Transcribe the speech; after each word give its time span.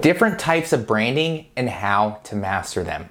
different 0.00 0.38
types 0.38 0.72
of 0.72 0.86
branding 0.86 1.46
and 1.56 1.68
how 1.68 2.20
to 2.24 2.36
master 2.36 2.84
them. 2.84 3.08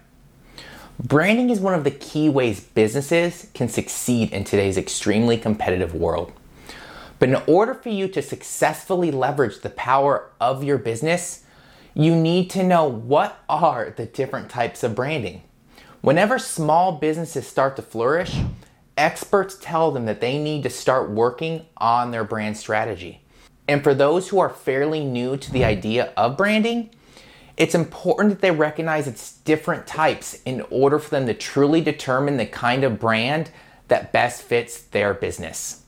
Branding 1.00 1.50
is 1.50 1.60
one 1.60 1.74
of 1.74 1.84
the 1.84 1.92
key 1.92 2.30
ways 2.30 2.60
businesses 2.60 3.48
can 3.54 3.70
succeed 3.70 4.32
in 4.32 4.44
today's 4.44 4.78
extremely 4.78 5.38
competitive 5.38 5.94
world. 5.94 6.32
But 7.20 7.30
in 7.30 7.36
order 7.48 7.74
for 7.74 7.90
you 7.90 8.08
to 8.10 8.22
successfully 8.22 9.12
leverage 9.12 9.62
the 9.62 9.70
power 9.72 10.30
of 10.40 10.64
your 10.64 10.78
business, 10.78 11.44
you 11.94 12.16
need 12.16 12.50
to 12.52 12.64
know 12.64 12.88
what 12.88 13.44
are 13.50 13.94
the 13.96 14.06
different 14.06 14.50
types 14.50 14.84
of 14.84 14.96
branding. 14.96 15.42
Whenever 16.02 16.40
small 16.40 16.94
businesses 16.94 17.48
start 17.48 17.76
to 17.76 17.82
flourish, 17.82 18.38
experts 18.98 19.58
tell 19.60 19.92
them 19.92 20.06
that 20.06 20.22
they 20.22 20.38
need 20.38 20.64
to 20.64 20.70
start 20.70 21.10
working 21.10 21.66
on 21.78 22.12
their 22.12 22.24
brand 22.24 22.56
strategy. 22.56 23.22
And 23.70 23.84
for 23.84 23.94
those 23.94 24.30
who 24.30 24.40
are 24.40 24.50
fairly 24.50 25.04
new 25.04 25.36
to 25.36 25.52
the 25.52 25.66
idea 25.66 26.14
of 26.16 26.38
branding, 26.38 26.90
it's 27.58 27.76
important 27.76 28.30
that 28.30 28.40
they 28.40 28.52
recognize 28.52 29.08
its 29.08 29.40
different 29.40 29.86
types 29.86 30.42
in 30.46 30.62
order 30.70 30.98
for 31.00 31.10
them 31.10 31.26
to 31.26 31.34
truly 31.34 31.82
determine 31.82 32.38
the 32.38 32.46
kind 32.46 32.86
of 32.86 32.98
brand 32.98 33.52
that 33.90 34.14
best 34.14 34.42
fits 34.42 34.82
their 34.82 35.14
business. 35.14 35.84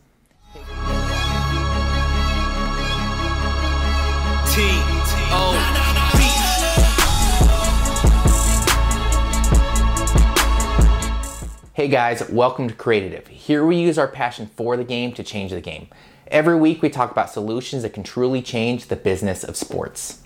Hey 11.74 11.88
guys, 11.88 12.30
welcome 12.30 12.68
to 12.68 12.76
Creative. 12.76 13.26
Here 13.28 13.66
we 13.66 13.78
use 13.78 13.98
our 13.98 14.10
passion 14.10 14.50
for 14.58 14.76
the 14.76 14.84
game 14.84 15.14
to 15.14 15.24
change 15.24 15.52
the 15.52 15.62
game. 15.62 15.88
Every 16.32 16.56
week 16.56 16.84
we 16.84 16.90
talk 16.90 17.10
about 17.10 17.32
solutions 17.32 17.82
that 17.82 17.94
can 17.94 18.04
truly 18.04 18.44
change 18.44 18.86
the 18.86 18.96
business 18.96 19.44
of 19.44 19.56
sports. 19.56 20.22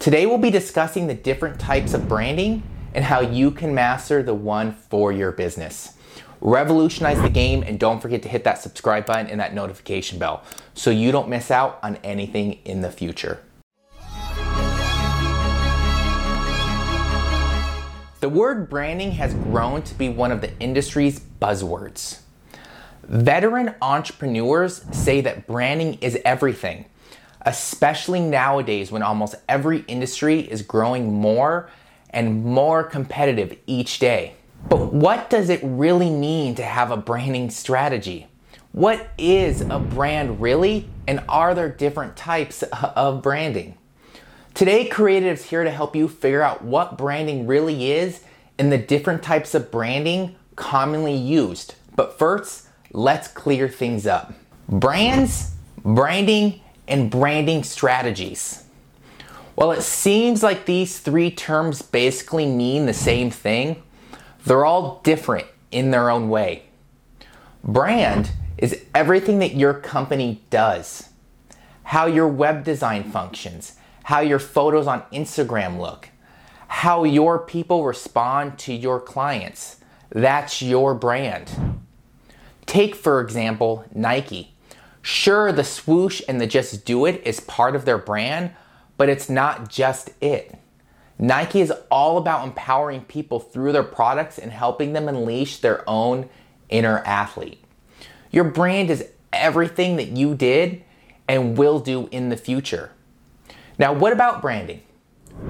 Today 0.00 0.26
we'll 0.26 0.36
be 0.36 0.50
discussing 0.50 1.06
the 1.06 1.14
different 1.14 1.60
types 1.60 1.94
of 1.94 2.08
branding 2.08 2.64
and 2.92 3.04
how 3.04 3.20
you 3.20 3.52
can 3.52 3.72
master 3.72 4.20
the 4.20 4.34
one 4.34 4.72
for 4.72 5.12
your 5.12 5.30
business. 5.30 5.94
Revolutionize 6.40 7.22
the 7.22 7.30
game 7.30 7.62
and 7.62 7.78
don't 7.78 8.00
forget 8.00 8.20
to 8.22 8.28
hit 8.28 8.42
that 8.42 8.58
subscribe 8.58 9.06
button 9.06 9.28
and 9.28 9.38
that 9.38 9.54
notification 9.54 10.18
bell 10.18 10.42
so 10.74 10.90
you 10.90 11.12
don't 11.12 11.28
miss 11.28 11.52
out 11.52 11.78
on 11.84 11.96
anything 12.02 12.54
in 12.64 12.80
the 12.80 12.90
future. 12.90 13.38
The 18.18 18.28
word 18.28 18.68
branding 18.68 19.12
has 19.12 19.34
grown 19.34 19.82
to 19.82 19.94
be 19.94 20.08
one 20.08 20.32
of 20.32 20.40
the 20.40 20.50
industry's 20.58 21.20
buzzwords. 21.20 22.22
Veteran 23.08 23.74
entrepreneurs 23.80 24.84
say 24.92 25.22
that 25.22 25.46
branding 25.46 25.94
is 26.02 26.18
everything, 26.26 26.84
especially 27.40 28.20
nowadays 28.20 28.92
when 28.92 29.02
almost 29.02 29.34
every 29.48 29.78
industry 29.88 30.40
is 30.40 30.60
growing 30.60 31.14
more 31.14 31.70
and 32.10 32.44
more 32.44 32.84
competitive 32.84 33.56
each 33.66 33.98
day. 33.98 34.34
But 34.68 34.92
what 34.92 35.30
does 35.30 35.48
it 35.48 35.60
really 35.62 36.10
mean 36.10 36.54
to 36.56 36.62
have 36.62 36.90
a 36.90 36.98
branding 36.98 37.48
strategy? 37.48 38.26
What 38.72 39.08
is 39.16 39.62
a 39.62 39.78
brand 39.78 40.42
really? 40.42 40.86
And 41.06 41.24
are 41.30 41.54
there 41.54 41.70
different 41.70 42.14
types 42.14 42.62
of 42.72 43.22
branding? 43.22 43.78
Today, 44.52 44.86
Creative's 44.86 45.44
here 45.44 45.64
to 45.64 45.70
help 45.70 45.96
you 45.96 46.08
figure 46.08 46.42
out 46.42 46.62
what 46.62 46.98
branding 46.98 47.46
really 47.46 47.90
is 47.90 48.20
and 48.58 48.70
the 48.70 48.76
different 48.76 49.22
types 49.22 49.54
of 49.54 49.70
branding 49.70 50.36
commonly 50.56 51.14
used. 51.14 51.74
But 51.96 52.18
first, 52.18 52.67
let's 52.92 53.28
clear 53.28 53.68
things 53.68 54.06
up. 54.06 54.32
Brands, 54.68 55.54
branding, 55.78 56.60
and 56.86 57.10
branding 57.10 57.62
strategies. 57.64 58.64
Well, 59.56 59.72
it 59.72 59.82
seems 59.82 60.42
like 60.42 60.66
these 60.66 61.00
three 61.00 61.30
terms 61.30 61.82
basically 61.82 62.46
mean 62.46 62.86
the 62.86 62.94
same 62.94 63.30
thing. 63.30 63.82
They're 64.44 64.64
all 64.64 65.00
different 65.02 65.46
in 65.70 65.90
their 65.90 66.10
own 66.10 66.28
way. 66.28 66.62
Brand 67.64 68.30
is 68.56 68.84
everything 68.94 69.40
that 69.40 69.54
your 69.54 69.74
company 69.74 70.42
does, 70.50 71.10
how 71.82 72.06
your 72.06 72.28
web 72.28 72.64
design 72.64 73.10
functions, 73.10 73.74
how 74.04 74.20
your 74.20 74.38
photos 74.38 74.86
on 74.86 75.02
Instagram 75.12 75.80
look, 75.80 76.08
how 76.68 77.04
your 77.04 77.38
people 77.38 77.84
respond 77.84 78.58
to 78.58 78.72
your 78.72 79.00
clients. 79.00 79.76
That's 80.10 80.62
your 80.62 80.94
brand. 80.94 81.80
Take, 82.68 82.94
for 82.94 83.22
example, 83.22 83.86
Nike. 83.94 84.52
Sure, 85.00 85.50
the 85.52 85.64
swoosh 85.64 86.20
and 86.28 86.38
the 86.38 86.46
just 86.46 86.84
do 86.84 87.06
it 87.06 87.22
is 87.24 87.40
part 87.40 87.74
of 87.74 87.86
their 87.86 87.96
brand, 87.96 88.50
but 88.98 89.08
it's 89.08 89.30
not 89.30 89.70
just 89.70 90.10
it. 90.20 90.54
Nike 91.18 91.62
is 91.62 91.72
all 91.90 92.18
about 92.18 92.46
empowering 92.46 93.00
people 93.00 93.40
through 93.40 93.72
their 93.72 93.82
products 93.82 94.38
and 94.38 94.52
helping 94.52 94.92
them 94.92 95.08
unleash 95.08 95.56
their 95.56 95.82
own 95.88 96.28
inner 96.68 96.98
athlete. 97.06 97.64
Your 98.30 98.44
brand 98.44 98.90
is 98.90 99.08
everything 99.32 99.96
that 99.96 100.08
you 100.08 100.34
did 100.34 100.84
and 101.26 101.56
will 101.56 101.80
do 101.80 102.08
in 102.10 102.28
the 102.28 102.36
future. 102.36 102.92
Now, 103.78 103.94
what 103.94 104.12
about 104.12 104.42
branding? 104.42 104.82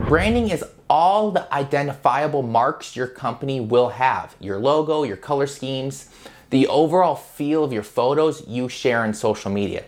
Branding 0.06 0.50
is 0.50 0.64
all 0.88 1.30
the 1.30 1.52
identifiable 1.52 2.42
marks 2.42 2.96
your 2.96 3.06
company 3.06 3.60
will 3.60 3.90
have 3.90 4.34
your 4.40 4.58
logo, 4.58 5.02
your 5.02 5.16
color 5.16 5.46
schemes, 5.46 6.08
the 6.50 6.66
overall 6.66 7.14
feel 7.14 7.64
of 7.64 7.72
your 7.72 7.82
photos 7.82 8.46
you 8.46 8.68
share 8.68 9.02
on 9.02 9.12
social 9.12 9.50
media. 9.50 9.84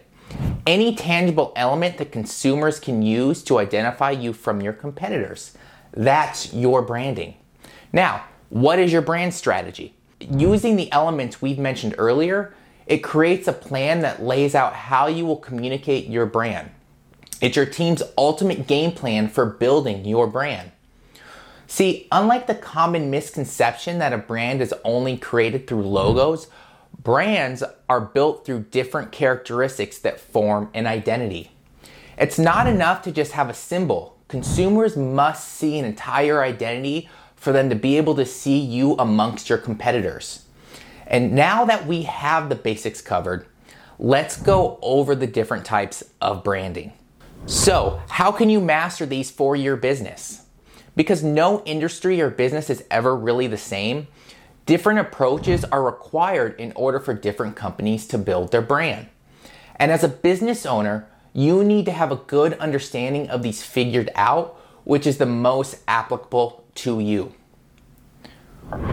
Any 0.66 0.94
tangible 0.94 1.52
element 1.56 1.96
that 1.98 2.12
consumers 2.12 2.78
can 2.78 3.02
use 3.02 3.42
to 3.44 3.58
identify 3.58 4.10
you 4.10 4.32
from 4.32 4.60
your 4.60 4.72
competitors. 4.72 5.56
That's 5.92 6.52
your 6.52 6.82
branding. 6.82 7.34
Now, 7.92 8.24
what 8.50 8.78
is 8.78 8.92
your 8.92 9.02
brand 9.02 9.34
strategy? 9.34 9.94
Using 10.20 10.76
the 10.76 10.92
elements 10.92 11.40
we've 11.40 11.58
mentioned 11.58 11.94
earlier, 11.98 12.54
it 12.86 12.98
creates 12.98 13.48
a 13.48 13.52
plan 13.52 14.00
that 14.00 14.22
lays 14.22 14.54
out 14.54 14.74
how 14.74 15.06
you 15.06 15.24
will 15.24 15.36
communicate 15.36 16.08
your 16.08 16.26
brand. 16.26 16.70
It's 17.40 17.56
your 17.56 17.66
team's 17.66 18.02
ultimate 18.18 18.66
game 18.66 18.92
plan 18.92 19.28
for 19.28 19.46
building 19.46 20.04
your 20.04 20.26
brand. 20.26 20.72
See, 21.70 22.08
unlike 22.10 22.48
the 22.48 22.56
common 22.56 23.12
misconception 23.12 24.00
that 24.00 24.12
a 24.12 24.18
brand 24.18 24.60
is 24.60 24.74
only 24.82 25.16
created 25.16 25.68
through 25.68 25.84
logos, 25.84 26.48
brands 27.00 27.62
are 27.88 28.00
built 28.00 28.44
through 28.44 28.64
different 28.72 29.12
characteristics 29.12 29.96
that 29.98 30.18
form 30.18 30.68
an 30.74 30.88
identity. 30.88 31.52
It's 32.18 32.40
not 32.40 32.66
enough 32.66 33.02
to 33.02 33.12
just 33.12 33.30
have 33.32 33.48
a 33.48 33.54
symbol. 33.54 34.18
Consumers 34.26 34.96
must 34.96 35.46
see 35.46 35.78
an 35.78 35.84
entire 35.84 36.42
identity 36.42 37.08
for 37.36 37.52
them 37.52 37.70
to 37.70 37.76
be 37.76 37.96
able 37.96 38.16
to 38.16 38.26
see 38.26 38.58
you 38.58 38.96
amongst 38.98 39.48
your 39.48 39.58
competitors. 39.58 40.46
And 41.06 41.34
now 41.34 41.64
that 41.66 41.86
we 41.86 42.02
have 42.02 42.48
the 42.48 42.56
basics 42.56 43.00
covered, 43.00 43.46
let's 43.96 44.36
go 44.36 44.80
over 44.82 45.14
the 45.14 45.28
different 45.28 45.64
types 45.64 46.02
of 46.20 46.42
branding. 46.42 46.94
So, 47.46 48.02
how 48.08 48.32
can 48.32 48.50
you 48.50 48.60
master 48.60 49.06
these 49.06 49.30
for 49.30 49.54
your 49.54 49.76
business? 49.76 50.39
Because 50.96 51.22
no 51.22 51.62
industry 51.64 52.20
or 52.20 52.30
business 52.30 52.68
is 52.68 52.84
ever 52.90 53.16
really 53.16 53.46
the 53.46 53.56
same, 53.56 54.08
different 54.66 54.98
approaches 54.98 55.64
are 55.64 55.82
required 55.82 56.58
in 56.58 56.72
order 56.76 57.00
for 57.00 57.14
different 57.14 57.56
companies 57.56 58.06
to 58.08 58.18
build 58.18 58.52
their 58.52 58.62
brand. 58.62 59.08
And 59.76 59.90
as 59.90 60.04
a 60.04 60.08
business 60.08 60.66
owner, 60.66 61.08
you 61.32 61.64
need 61.64 61.86
to 61.86 61.92
have 61.92 62.12
a 62.12 62.16
good 62.16 62.54
understanding 62.54 63.28
of 63.30 63.42
these 63.42 63.62
figured 63.62 64.10
out, 64.14 64.60
which 64.84 65.06
is 65.06 65.18
the 65.18 65.26
most 65.26 65.78
applicable 65.86 66.64
to 66.74 67.00
you. 67.00 67.32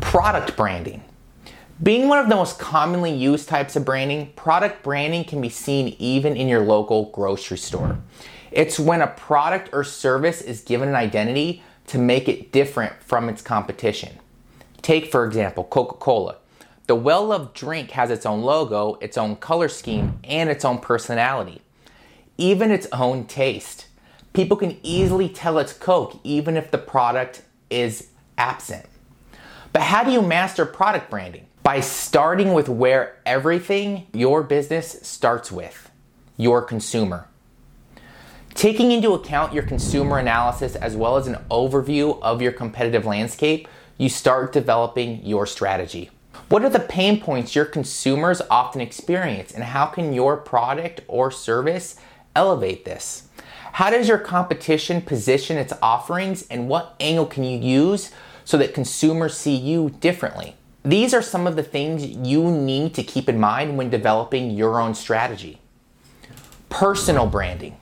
Product 0.02 0.56
branding. 0.56 1.04
Being 1.82 2.08
one 2.08 2.18
of 2.18 2.30
the 2.30 2.36
most 2.36 2.58
commonly 2.58 3.14
used 3.14 3.48
types 3.48 3.76
of 3.76 3.86
branding, 3.86 4.32
product 4.36 4.82
branding 4.82 5.24
can 5.24 5.42
be 5.42 5.50
seen 5.50 5.96
even 6.00 6.36
in 6.36 6.48
your 6.48 6.62
local 6.62 7.06
grocery 7.12 7.58
store. 7.58 8.00
It's 8.52 8.80
when 8.80 9.02
a 9.02 9.08
product 9.08 9.70
or 9.74 9.84
service 9.84 10.42
is 10.42 10.62
given 10.62 10.90
an 10.90 10.96
identity 10.96 11.62
to 11.88 11.98
make 11.98 12.30
it 12.30 12.52
different 12.52 13.02
from 13.02 13.28
its 13.30 13.42
competition. 13.42 14.20
Take, 14.82 15.12
for 15.12 15.26
example, 15.26 15.64
Coca 15.64 15.96
Cola. 15.96 16.38
The 16.86 16.96
well 16.96 17.26
loved 17.26 17.54
drink 17.54 17.92
has 17.92 18.10
its 18.10 18.26
own 18.26 18.42
logo, 18.42 18.98
its 19.02 19.18
own 19.18 19.36
color 19.36 19.68
scheme, 19.68 20.20
and 20.24 20.50
its 20.50 20.64
own 20.64 20.80
personality, 20.80 21.62
even 22.38 22.72
its 22.72 22.88
own 22.94 23.26
taste. 23.26 23.88
People 24.32 24.56
can 24.56 24.78
easily 24.84 25.28
tell 25.28 25.58
it's 25.58 25.74
Coke 25.74 26.20
even 26.24 26.56
if 26.56 26.72
the 26.72 26.78
product 26.78 27.42
is 27.70 28.08
absent. 28.38 28.86
But 29.74 29.82
how 29.82 30.04
do 30.04 30.12
you 30.12 30.22
master 30.22 30.66
product 30.66 31.10
branding? 31.10 31.48
By 31.64 31.82
starting 31.82 32.54
with 32.54 32.70
where 32.70 33.18
everything 33.26 34.08
your 34.14 34.42
business 34.42 35.00
starts 35.02 35.52
with 35.52 35.92
your 36.38 36.62
consumer. 36.62 37.28
Taking 38.58 38.92
into 38.92 39.14
account 39.14 39.54
your 39.54 39.62
consumer 39.62 40.18
analysis 40.18 40.76
as 40.76 40.96
well 40.96 41.16
as 41.16 41.28
an 41.28 41.38
overview 41.52 42.20
of 42.24 42.42
your 42.42 42.52
competitive 42.52 43.06
landscape, 43.06 43.68
you 44.00 44.10
start 44.10 44.52
developing 44.52 45.24
your 45.24 45.46
strategy. 45.46 46.10
What 46.50 46.64
are 46.64 46.70
the 46.70 46.80
pain 46.80 47.22
points 47.22 47.54
your 47.54 47.66
consumers 47.66 48.42
often 48.50 48.82
experience, 48.82 49.52
and 49.52 49.64
how 49.64 49.86
can 49.86 50.12
your 50.12 50.38
product 50.38 51.02
or 51.08 51.30
service 51.30 51.98
elevate 52.36 52.84
this? 52.84 53.28
How 53.74 53.92
does 53.92 54.08
your 54.08 54.18
competition 54.18 55.04
position 55.04 55.58
its 55.58 55.74
offerings 55.80 56.48
and 56.48 56.68
what 56.68 56.96
angle 57.00 57.28
can 57.28 57.44
you 57.44 57.60
use 57.60 58.12
so 58.44 58.58
that 58.58 58.74
consumers 58.74 59.38
see 59.38 59.56
you 59.56 59.92
differently? 60.00 60.56
These 60.82 61.14
are 61.14 61.22
some 61.22 61.46
of 61.46 61.58
the 61.58 61.62
things 61.62 62.04
you 62.04 62.50
need 62.50 62.96
to 62.96 63.04
keep 63.04 63.30
in 63.30 63.40
mind 63.40 63.78
when 63.78 63.92
developing 63.92 64.50
your 64.50 64.82
own 64.82 64.96
strategy. 64.96 65.62
Personal 66.70 67.28
branding, 67.28 67.78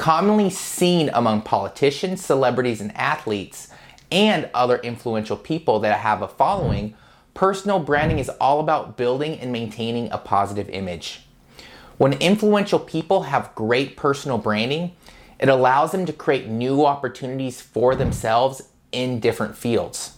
commonly 0.00 0.48
seen 0.48 1.10
among 1.12 1.42
politicians, 1.42 2.24
celebrities, 2.24 2.80
and 2.80 2.90
athletes, 2.96 3.68
and 4.10 4.48
other 4.54 4.78
influential 4.78 5.36
people 5.36 5.78
that 5.78 6.00
have 6.00 6.22
a 6.22 6.26
following, 6.26 6.94
personal 7.34 7.78
branding 7.78 8.18
is 8.18 8.30
all 8.40 8.60
about 8.60 8.96
building 8.96 9.38
and 9.38 9.52
maintaining 9.52 10.10
a 10.10 10.16
positive 10.16 10.70
image. 10.70 11.26
When 11.98 12.14
influential 12.14 12.78
people 12.78 13.24
have 13.24 13.54
great 13.54 13.98
personal 13.98 14.38
branding, 14.38 14.92
it 15.38 15.50
allows 15.50 15.92
them 15.92 16.06
to 16.06 16.14
create 16.14 16.48
new 16.48 16.86
opportunities 16.86 17.60
for 17.60 17.94
themselves 17.94 18.70
in 18.92 19.20
different 19.20 19.54
fields. 19.54 20.16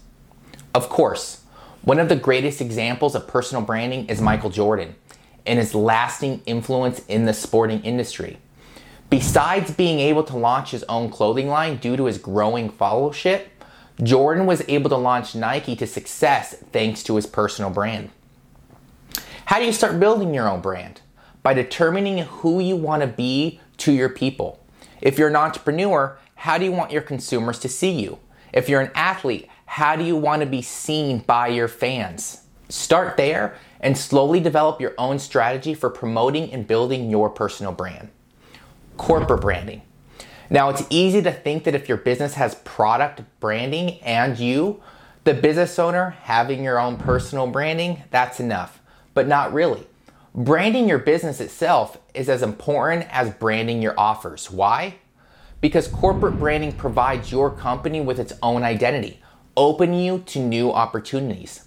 Of 0.77 0.91
course, 0.91 1.43
one 1.83 1.99
of 1.99 2.09
the 2.09 2.15
greatest 2.15 2.61
examples 2.61 3.17
of 3.17 3.27
personal 3.27 3.65
branding 3.65 4.07
is 4.07 4.21
Michael 4.21 4.51
Jordan 4.51 4.95
and 5.45 5.59
his 5.59 5.75
lasting 5.75 6.41
influence 6.47 7.01
in 7.09 7.25
the 7.25 7.35
sporting 7.35 7.83
industry. 7.83 8.39
Besides 9.13 9.75
being 9.75 10.01
able 10.01 10.25
to 10.25 10.39
launch 10.39 10.71
his 10.71 10.85
own 10.85 11.11
clothing 11.11 11.47
line 11.47 11.77
due 11.77 11.99
to 11.99 12.07
his 12.07 12.17
growing 12.17 12.73
followership, 12.73 13.43
Jordan 14.03 14.47
was 14.47 14.65
able 14.69 14.89
to 14.89 14.97
launch 14.97 15.35
Nike 15.35 15.77
to 15.77 15.87
success 15.87 16.55
thanks 16.73 17.03
to 17.03 17.17
his 17.17 17.27
personal 17.27 17.71
brand. 17.71 18.09
How 19.45 19.59
do 19.59 19.67
you 19.67 19.73
start 19.73 20.01
building 20.01 20.33
your 20.33 20.49
own 20.49 20.63
brand? 20.63 21.03
By 21.43 21.53
determining 21.53 22.25
who 22.25 22.59
you 22.59 22.75
want 22.75 23.03
to 23.03 23.07
be 23.07 23.61
to 23.77 23.93
your 23.93 24.09
people. 24.09 24.65
If 25.03 25.19
you're 25.19 25.29
an 25.29 25.37
entrepreneur, 25.37 26.17
how 26.37 26.57
do 26.57 26.65
you 26.65 26.73
want 26.73 26.91
your 26.91 27.03
consumers 27.03 27.59
to 27.59 27.69
see 27.69 27.91
you? 27.91 28.19
If 28.51 28.71
you're 28.71 28.81
an 28.81 28.93
athlete, 28.95 29.47
how 29.67 29.95
do 29.95 30.05
you 30.05 30.17
want 30.17 30.41
to 30.41 30.47
be 30.47 30.63
seen 30.63 31.19
by 31.19 31.49
your 31.49 31.69
fans? 31.69 32.45
Start 32.71 33.19
there 33.19 33.59
and 33.79 33.99
slowly 33.99 34.41
develop 34.41 34.81
your 34.81 34.95
own 34.97 35.19
strategy 35.19 35.75
for 35.75 35.91
promoting 35.91 36.51
and 36.51 36.67
building 36.67 37.11
your 37.11 37.29
personal 37.29 37.73
brand. 37.73 38.09
Corporate 38.97 39.41
branding. 39.41 39.83
Now, 40.51 40.69
it's 40.69 40.85
easy 40.91 41.23
to 41.23 41.33
think 41.33 41.65
that 41.65 41.75
if 41.75 41.89
your 41.89 41.97
business 41.97 42.35
has 42.35 42.57
product 42.57 43.23
branding 43.41 43.99
and 44.01 44.39
you, 44.39 44.83
the 45.25 45.33
business 45.33 45.79
owner, 45.79 46.11
having 46.23 46.63
your 46.63 46.79
own 46.79 46.99
personal 46.99 47.47
branding, 47.47 48.03
that's 48.11 48.39
enough. 48.39 48.81
But 49.15 49.27
not 49.27 49.53
really. 49.53 49.87
Branding 50.35 50.89
your 50.89 50.99
business 50.99 51.41
itself 51.41 51.99
is 52.13 52.29
as 52.29 52.43
important 52.43 53.07
as 53.11 53.31
branding 53.31 53.81
your 53.81 53.99
offers. 53.99 54.51
Why? 54.51 54.97
Because 55.63 55.89
corporate 55.89 56.39
branding 56.39 56.73
provides 56.73 57.33
your 57.33 57.51
company 57.51 58.01
with 58.01 58.19
its 58.19 58.35
own 58.43 58.63
identity, 58.63 59.23
opening 59.57 60.01
you 60.01 60.19
to 60.27 60.39
new 60.39 60.71
opportunities. 60.71 61.65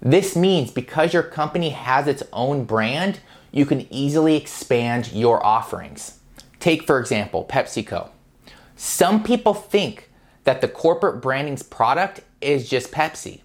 This 0.00 0.36
means 0.36 0.70
because 0.70 1.12
your 1.12 1.22
company 1.22 1.70
has 1.70 2.06
its 2.06 2.22
own 2.32 2.64
brand, 2.64 3.20
you 3.50 3.66
can 3.66 3.92
easily 3.92 4.36
expand 4.36 5.12
your 5.12 5.44
offerings. 5.44 6.19
Take, 6.60 6.86
for 6.86 7.00
example, 7.00 7.44
PepsiCo. 7.48 8.10
Some 8.76 9.22
people 9.22 9.54
think 9.54 10.10
that 10.44 10.60
the 10.60 10.68
corporate 10.68 11.20
branding's 11.20 11.62
product 11.62 12.20
is 12.40 12.68
just 12.68 12.92
Pepsi, 12.92 13.40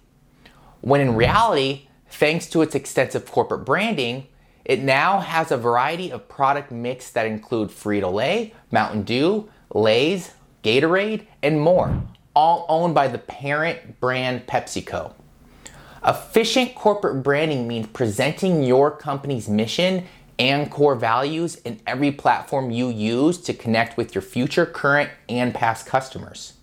when 0.80 1.00
in 1.00 1.14
reality, 1.14 1.88
thanks 2.08 2.46
to 2.50 2.62
its 2.62 2.74
extensive 2.74 3.30
corporate 3.30 3.64
branding, 3.64 4.26
it 4.64 4.82
now 4.82 5.20
has 5.20 5.50
a 5.50 5.56
variety 5.56 6.10
of 6.10 6.28
product 6.28 6.70
mix 6.70 7.10
that 7.10 7.26
include 7.26 7.70
Frito-Lay, 7.70 8.54
Mountain 8.70 9.02
Dew, 9.02 9.48
Lay's, 9.74 10.32
Gatorade, 10.62 11.26
and 11.42 11.60
more, 11.60 12.02
all 12.34 12.66
owned 12.68 12.94
by 12.94 13.08
the 13.08 13.18
parent 13.18 14.00
brand 14.00 14.46
PepsiCo. 14.46 15.12
Efficient 16.06 16.74
corporate 16.74 17.22
branding 17.22 17.66
means 17.66 17.86
presenting 17.88 18.62
your 18.62 18.90
company's 18.90 19.48
mission 19.48 20.04
and 20.38 20.70
core 20.70 20.94
values 20.94 21.56
in 21.56 21.80
every 21.86 22.12
platform 22.12 22.70
you 22.70 22.88
use 22.88 23.38
to 23.42 23.54
connect 23.54 23.96
with 23.96 24.14
your 24.14 24.22
future, 24.22 24.66
current, 24.66 25.10
and 25.28 25.54
past 25.54 25.86
customers. 25.86 26.54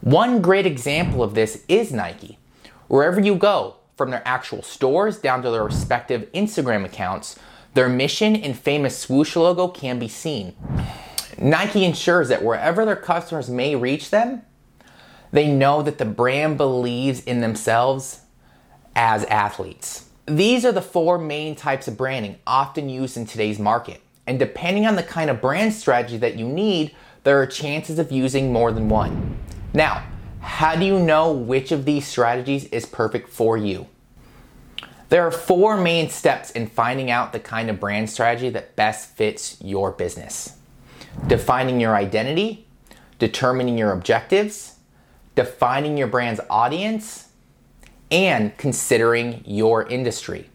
One 0.00 0.40
great 0.40 0.66
example 0.66 1.22
of 1.22 1.34
this 1.34 1.64
is 1.68 1.92
Nike. 1.92 2.38
Wherever 2.88 3.20
you 3.20 3.36
go, 3.36 3.76
from 3.96 4.10
their 4.10 4.26
actual 4.26 4.62
stores 4.62 5.18
down 5.18 5.42
to 5.42 5.50
their 5.50 5.62
respective 5.62 6.30
Instagram 6.32 6.86
accounts, 6.86 7.38
their 7.74 7.88
mission 7.88 8.34
and 8.34 8.58
famous 8.58 8.98
swoosh 8.98 9.36
logo 9.36 9.68
can 9.68 9.98
be 9.98 10.08
seen. 10.08 10.56
Nike 11.38 11.84
ensures 11.84 12.28
that 12.28 12.42
wherever 12.42 12.84
their 12.84 12.96
customers 12.96 13.48
may 13.48 13.76
reach 13.76 14.10
them, 14.10 14.42
they 15.32 15.48
know 15.48 15.82
that 15.82 15.98
the 15.98 16.04
brand 16.04 16.56
believes 16.56 17.22
in 17.24 17.40
themselves 17.40 18.20
as 18.96 19.24
athletes. 19.26 20.09
These 20.30 20.64
are 20.64 20.70
the 20.70 20.80
four 20.80 21.18
main 21.18 21.56
types 21.56 21.88
of 21.88 21.96
branding 21.96 22.38
often 22.46 22.88
used 22.88 23.16
in 23.16 23.26
today's 23.26 23.58
market. 23.58 24.00
And 24.28 24.38
depending 24.38 24.86
on 24.86 24.94
the 24.94 25.02
kind 25.02 25.28
of 25.28 25.40
brand 25.40 25.74
strategy 25.74 26.18
that 26.18 26.36
you 26.36 26.46
need, 26.46 26.94
there 27.24 27.42
are 27.42 27.46
chances 27.46 27.98
of 27.98 28.12
using 28.12 28.52
more 28.52 28.70
than 28.70 28.88
one. 28.88 29.36
Now, 29.74 30.06
how 30.40 30.76
do 30.76 30.84
you 30.84 31.00
know 31.00 31.32
which 31.32 31.72
of 31.72 31.84
these 31.84 32.06
strategies 32.06 32.66
is 32.66 32.86
perfect 32.86 33.28
for 33.28 33.56
you? 33.56 33.88
There 35.08 35.26
are 35.26 35.32
four 35.32 35.76
main 35.76 36.10
steps 36.10 36.52
in 36.52 36.68
finding 36.68 37.10
out 37.10 37.32
the 37.32 37.40
kind 37.40 37.68
of 37.68 37.80
brand 37.80 38.08
strategy 38.08 38.50
that 38.50 38.76
best 38.76 39.16
fits 39.16 39.56
your 39.60 39.90
business 39.90 40.56
defining 41.26 41.80
your 41.80 41.96
identity, 41.96 42.68
determining 43.18 43.76
your 43.76 43.90
objectives, 43.90 44.76
defining 45.34 45.98
your 45.98 46.06
brand's 46.06 46.40
audience, 46.48 47.29
and 48.10 48.56
considering 48.56 49.42
your 49.46 49.86
industry. 49.86 50.50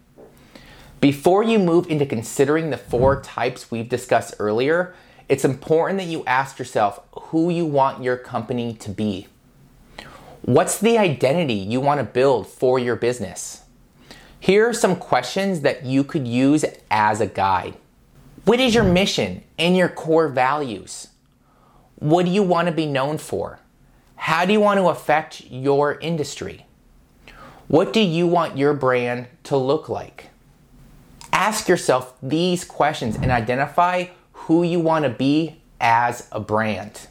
Before 1.02 1.44
you 1.44 1.60
move 1.60 1.88
into 1.88 2.06
considering 2.06 2.70
the 2.70 2.78
four 2.78 3.22
types 3.22 3.70
we've 3.70 3.90
discussed 3.90 4.36
earlier, 4.40 4.96
it's 5.30 5.46
important 5.46 6.00
that 6.00 6.08
you 6.08 6.24
ask 6.26 6.60
yourself 6.60 7.00
who 7.14 7.50
you 7.50 7.66
want 7.66 8.04
your 8.04 8.18
company 8.18 8.74
to 8.76 8.90
be. 8.90 9.28
What's 10.42 10.80
the 10.80 10.98
identity 10.98 11.54
you 11.54 11.82
want 11.82 12.00
to 12.00 12.04
build 12.04 12.48
for 12.48 12.78
your 12.78 12.96
business? 12.96 13.64
Here 14.40 14.70
are 14.70 14.74
some 14.74 14.96
questions 14.96 15.62
that 15.62 15.86
you 15.86 16.04
could 16.04 16.28
use 16.28 16.66
as 16.92 17.20
a 17.20 17.26
guide. 17.26 17.76
What 18.44 18.60
is 18.60 18.76
your 18.76 18.84
mission 18.84 19.44
and 19.58 19.76
your 19.76 19.90
core 19.90 20.28
values? 20.28 21.08
What 21.96 22.26
do 22.26 22.32
you 22.32 22.44
want 22.44 22.68
to 22.68 22.72
be 22.72 22.86
known 22.86 23.18
for? 23.18 23.60
How 24.16 24.46
do 24.46 24.54
you 24.54 24.60
want 24.60 24.80
to 24.80 24.90
affect 24.90 25.42
your 25.50 26.00
industry? 26.00 26.66
What 27.68 27.94
do 27.94 28.00
you 28.00 28.28
want 28.28 28.60
your 28.60 28.76
brand 28.76 29.26
to 29.46 29.58
look 29.58 29.90
like? 29.90 30.30
Ask 31.34 31.68
yourself 31.68 32.14
these 32.22 32.64
questions 32.64 33.16
and 33.16 33.32
identify 33.32 34.08
who 34.34 34.62
you 34.62 34.80
want 34.80 35.04
to 35.04 35.10
be 35.10 35.62
as 35.82 36.28
a 36.32 36.40
brand. 36.40 37.08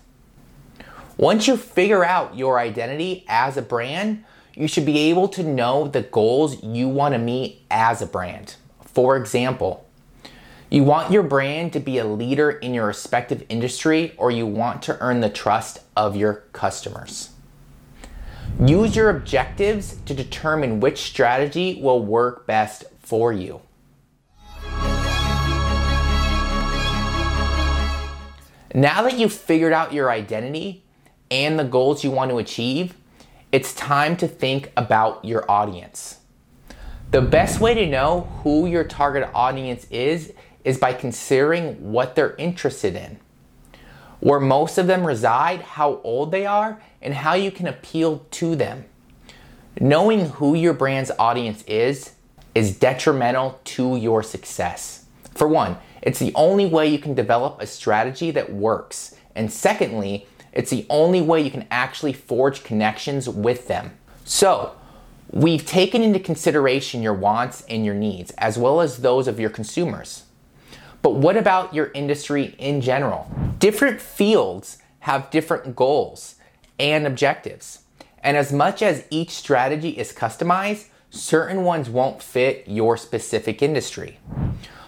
Once 1.16 1.49
you 1.49 1.56
figure 1.56 2.04
out 2.04 2.37
your 2.37 2.61
identity 2.61 3.25
as 3.26 3.56
a 3.56 3.62
brand, 3.62 4.25
you 4.54 4.68
should 4.68 4.87
be 4.87 4.99
able 5.11 5.26
to 5.26 5.42
know 5.42 5.88
the 5.88 6.02
goals 6.02 6.62
you 6.62 6.88
want 6.88 7.14
to 7.14 7.18
meet 7.18 7.62
as 7.68 8.00
a 8.00 8.06
brand. 8.06 8.54
For 8.84 9.16
example, 9.16 9.84
you 10.70 10.84
want 10.84 11.11
your 11.11 11.25
brand 11.25 11.73
to 11.73 11.80
be 11.80 11.99
a 11.99 12.04
leader 12.04 12.52
in 12.52 12.75
your 12.75 12.87
respective 12.87 13.44
industry 13.49 14.14
or 14.16 14.30
you 14.30 14.46
want 14.46 14.82
to 14.82 14.96
earn 15.00 15.20
the 15.20 15.30
trust 15.30 15.80
of 15.96 16.14
your 16.14 16.44
customers. 16.52 17.34
Use 18.61 18.94
your 18.94 19.11
objectives 19.11 19.96
to 20.06 20.14
determine 20.14 20.78
which 20.78 20.99
strategy 21.02 21.80
will 21.82 22.04
work 22.04 22.46
best 22.46 22.84
for 23.00 23.32
you. 23.32 23.61
Now 28.73 29.02
that 29.02 29.18
you've 29.18 29.32
figured 29.32 29.73
out 29.73 29.92
your 29.92 30.11
identity 30.11 30.84
and 31.30 31.58
the 31.58 31.64
goals 31.64 32.04
you 32.04 32.12
want 32.12 32.30
to 32.30 32.38
achieve, 32.38 32.94
it's 33.50 33.75
time 33.75 34.16
to 34.18 34.28
think 34.28 34.70
about 34.76 35.25
your 35.25 35.49
audience. 35.50 36.18
The 37.11 37.23
best 37.23 37.61
way 37.61 37.75
to 37.75 37.87
know 37.87 38.23
who 38.42 38.66
your 38.66 38.84
target 38.84 39.28
audience 39.34 39.87
is 39.90 40.32
is 40.64 40.78
by 40.78 40.92
considering 40.92 41.92
what 41.92 42.14
they're 42.14 42.37
interested 42.37 42.94
in 42.94 43.18
where 44.25 44.40
most 44.40 44.78
of 44.78 44.87
them 44.87 45.07
reside, 45.07 45.61
how 45.61 46.00
old 46.02 46.31
they 46.31 46.47
are, 46.47 46.81
and 47.02 47.12
how 47.12 47.35
you 47.35 47.50
can 47.50 47.66
appeal 47.66 48.25
to 48.31 48.57
them. 48.57 48.87
Knowing 49.78 50.31
who 50.31 50.54
your 50.54 50.73
brand's 50.73 51.11
audience 51.19 51.62
is 51.66 52.12
is 52.54 52.78
detrimental 52.78 53.61
to 53.64 53.97
your 53.97 54.23
success. 54.23 55.04
For 55.35 55.47
one, 55.47 55.76
it's 56.00 56.19
the 56.19 56.33
only 56.35 56.64
way 56.64 56.88
you 56.88 56.99
can 56.99 57.12
develop 57.12 57.61
a 57.61 57.66
strategy 57.66 58.31
that 58.31 58.50
works. 58.50 59.14
And 59.35 59.52
secondly, 59.52 60.26
it's 60.54 60.71
the 60.71 60.87
only 60.88 61.21
way 61.21 61.43
you 61.43 61.50
can 61.50 61.66
actually 61.71 62.14
forge 62.14 62.64
connections 62.64 63.28
with 63.28 63.69
them. 63.69 63.90
So, 64.25 64.75
we've 65.33 65.66
taken 65.66 66.02
into 66.02 66.19
consideration 66.19 67.02
your 67.02 67.12
wants 67.12 67.62
and 67.69 67.85
your 67.85 67.95
needs, 67.95 68.31
as 68.38 68.57
well 68.57 68.81
as 68.81 68.99
those 68.99 69.28
of 69.28 69.38
your 69.38 69.50
consumers. 69.50 70.24
But 71.04 71.16
what 71.16 71.37
about 71.37 71.75
your 71.75 71.90
industry 71.92 72.54
in 72.58 72.80
general? 72.80 73.30
Different 73.58 74.00
fields 74.00 74.78
have 75.00 75.30
different 75.30 75.76
goals 75.76 76.37
and 76.78 77.06
objectives. 77.06 77.80
And 78.23 78.38
as 78.38 78.54
much 78.54 78.80
as 78.80 79.04
each 79.11 79.32
strategy 79.32 79.90
is 79.90 80.14
customized, 80.14 80.87
certain 81.11 81.62
ones 81.62 81.90
won't 81.90 82.23
fit 82.23 82.64
your 82.66 82.96
specific 82.96 83.61
industry. 83.61 84.18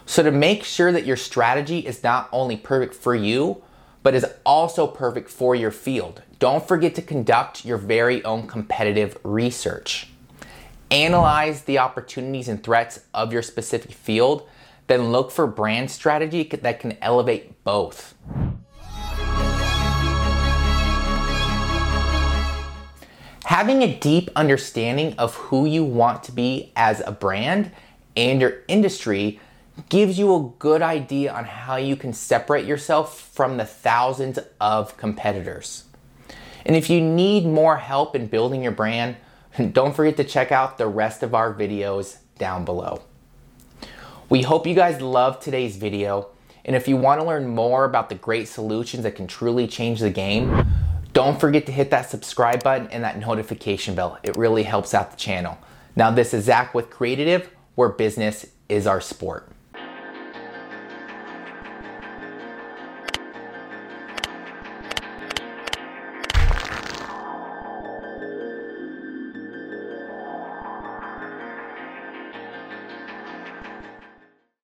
So, 0.06 0.23
to 0.23 0.30
make 0.30 0.64
sure 0.64 0.90
that 0.90 1.04
your 1.04 1.18
strategy 1.18 1.80
is 1.80 2.02
not 2.02 2.30
only 2.32 2.56
perfect 2.56 2.94
for 2.94 3.14
you, 3.14 3.62
but 4.02 4.14
is 4.14 4.25
also 4.46 4.87
perfect 4.87 5.28
for 5.28 5.54
your 5.54 5.70
field, 5.70 6.23
don't 6.38 6.66
forget 6.66 6.94
to 6.94 7.02
conduct 7.02 7.66
your 7.66 7.76
very 7.76 8.25
own 8.25 8.46
competitive 8.46 9.18
research. 9.23 10.08
Analyze 10.90 11.64
the 11.64 11.78
opportunities 11.78 12.49
and 12.49 12.62
threats 12.62 13.00
of 13.12 13.35
your 13.35 13.42
specific 13.42 13.92
field, 13.92 14.49
then 14.87 15.12
look 15.12 15.31
for 15.31 15.47
brand 15.47 15.90
strategy 15.90 16.45
that 16.45 16.81
can 16.81 16.97
elevate 17.02 17.62
both. 17.64 18.14
Having 23.45 23.83
a 23.83 23.99
deep 23.99 24.28
understanding 24.37 25.14
of 25.19 25.35
who 25.37 25.66
you 25.66 25.85
want 25.85 26.23
to 26.25 26.33
be 26.33 26.73
as 26.76 27.00
a 27.07 27.12
brand 27.12 27.71
and 28.16 28.40
your 28.40 28.62
industry 28.69 29.40
gives 29.88 30.19
you 30.19 30.35
a 30.35 30.50
good 30.59 30.83
idea 30.83 31.33
on 31.33 31.45
how 31.45 31.76
you 31.76 31.97
can 31.97 32.12
separate 32.12 32.66
yourself 32.66 33.21
from 33.33 33.57
the 33.57 33.64
thousands 33.64 34.38
of 34.61 34.97
competitors. 34.97 35.85
And 36.64 36.75
if 36.75 36.90
you 36.90 37.00
need 37.00 37.47
more 37.47 37.76
help 37.76 38.16
in 38.16 38.26
building 38.26 38.62
your 38.62 38.73
brand, 38.73 39.16
don't 39.73 39.95
forget 39.95 40.16
to 40.16 40.25
check 40.25 40.50
out 40.50 40.78
the 40.78 40.88
rest 40.88 41.23
of 41.23 41.35
our 41.35 41.55
videos 41.55 42.19
down 42.38 42.64
below. 42.64 43.02
We 44.28 44.42
hope 44.42 44.66
you 44.66 44.75
guys 44.75 45.00
loved 45.00 45.40
today's 45.40 45.76
video. 45.76 46.30
And 46.64 46.75
if 46.75 46.88
you 46.88 46.97
want 46.97 47.21
to 47.21 47.26
learn 47.26 47.47
more 47.47 47.85
about 47.85 48.09
the 48.09 48.16
great 48.16 48.49
solutions 48.49 49.04
that 49.04 49.14
can 49.14 49.28
truly 49.28 49.68
change 49.68 50.00
the 50.00 50.11
game, 50.11 50.66
don't 51.12 51.38
forget 51.38 51.64
to 51.66 51.73
hit 51.73 51.90
that 51.90 52.11
subscribe 52.11 52.64
button 52.64 52.88
and 52.88 53.04
that 53.04 53.21
notification 53.21 53.95
bell. 53.95 54.18
It 54.25 54.37
really 54.37 54.64
helps 54.64 54.95
out 54.95 55.12
the 55.12 55.16
channel. 55.16 55.56
Now, 55.95 56.11
this 56.11 56.35
is 56.35 56.47
Zach 56.47 56.75
with 56.75 56.90
Creative, 56.90 57.49
where 57.76 57.88
business 57.88 58.47
is 58.68 58.88
our 58.88 59.00
sport. 59.00 59.49